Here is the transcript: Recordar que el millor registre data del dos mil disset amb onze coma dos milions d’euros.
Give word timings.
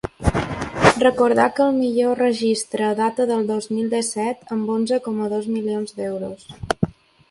Recordar 1.03 1.45
que 1.59 1.63
el 1.65 1.75
millor 1.81 2.23
registre 2.23 2.89
data 3.03 3.29
del 3.35 3.47
dos 3.53 3.71
mil 3.77 3.95
disset 3.95 4.53
amb 4.57 4.77
onze 4.81 5.03
coma 5.09 5.33
dos 5.39 5.51
milions 5.57 5.99
d’euros. 6.01 6.53